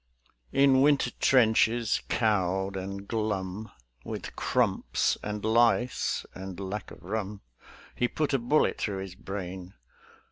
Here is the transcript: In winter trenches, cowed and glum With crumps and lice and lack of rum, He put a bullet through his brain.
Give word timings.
In 0.51 0.81
winter 0.81 1.11
trenches, 1.19 2.01
cowed 2.09 2.75
and 2.75 3.07
glum 3.07 3.69
With 4.03 4.35
crumps 4.35 5.15
and 5.21 5.45
lice 5.45 6.25
and 6.33 6.59
lack 6.59 6.89
of 6.89 7.03
rum, 7.03 7.41
He 7.93 8.07
put 8.07 8.33
a 8.33 8.39
bullet 8.39 8.79
through 8.79 8.97
his 9.03 9.13
brain. 9.13 9.75